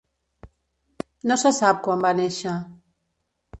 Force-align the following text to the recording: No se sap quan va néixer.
No 1.33 1.37
se 1.43 1.53
sap 1.59 1.85
quan 1.89 2.03
va 2.09 2.17
néixer. 2.23 2.57